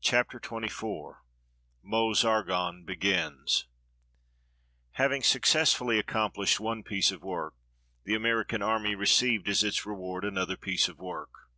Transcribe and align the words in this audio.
CHAPTER 0.00 0.38
XXIV 0.38 1.16
MEUSE 1.82 2.24
ARGONNE 2.24 2.84
BEGINS 2.84 3.66
Having 4.92 5.24
successfully 5.24 5.98
accomplished 5.98 6.60
one 6.60 6.84
piece 6.84 7.10
of 7.10 7.24
work, 7.24 7.56
the 8.04 8.14
American 8.14 8.62
Army 8.62 8.94
received 8.94 9.48
as 9.48 9.64
its 9.64 9.84
reward 9.84 10.24
another 10.24 10.56
piece 10.56 10.86
of 10.86 11.00
work. 11.00 11.50